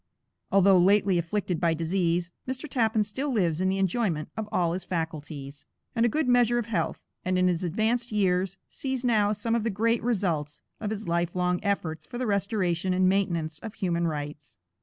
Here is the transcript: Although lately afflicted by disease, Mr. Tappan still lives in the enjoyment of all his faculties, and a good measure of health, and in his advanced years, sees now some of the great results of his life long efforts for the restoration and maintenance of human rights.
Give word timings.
Although 0.51 0.79
lately 0.79 1.19
afflicted 1.19 1.59
by 1.59 1.75
disease, 1.75 2.31
Mr. 2.47 2.67
Tappan 2.67 3.03
still 3.03 3.29
lives 3.31 3.61
in 3.61 3.69
the 3.69 3.77
enjoyment 3.77 4.29
of 4.35 4.49
all 4.51 4.73
his 4.73 4.83
faculties, 4.83 5.67
and 5.95 6.07
a 6.07 6.09
good 6.09 6.27
measure 6.27 6.57
of 6.57 6.65
health, 6.65 7.03
and 7.23 7.37
in 7.37 7.47
his 7.47 7.63
advanced 7.63 8.11
years, 8.11 8.57
sees 8.67 9.05
now 9.05 9.31
some 9.31 9.53
of 9.53 9.63
the 9.63 9.69
great 9.69 10.01
results 10.01 10.63
of 10.79 10.89
his 10.89 11.07
life 11.07 11.35
long 11.35 11.63
efforts 11.63 12.07
for 12.07 12.17
the 12.17 12.25
restoration 12.25 12.95
and 12.95 13.07
maintenance 13.09 13.59
of 13.59 13.75
human 13.75 14.07
rights. 14.07 14.57